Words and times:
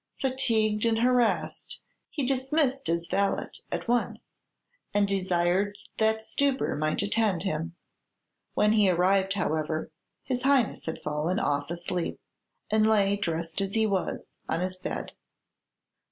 Fatigued 0.19 0.83
and 0.83 0.97
harassed, 0.97 1.79
he 2.09 2.25
dismissed 2.25 2.87
his 2.87 3.05
valet 3.07 3.51
at 3.71 3.87
once, 3.87 4.31
and 4.95 5.07
desired 5.07 5.77
that 5.99 6.23
Stubber 6.23 6.75
might 6.75 7.03
attend 7.03 7.43
him. 7.43 7.75
When 8.55 8.71
he 8.71 8.89
arrived, 8.89 9.33
however, 9.33 9.91
his 10.23 10.41
Highness 10.41 10.87
had 10.87 11.03
fallen 11.03 11.37
off 11.37 11.69
asleep, 11.69 12.19
and 12.71 12.87
lay, 12.89 13.15
dressed 13.15 13.61
as 13.61 13.75
he 13.75 13.85
was, 13.85 14.25
on 14.49 14.61
his 14.61 14.75
bed. 14.75 15.11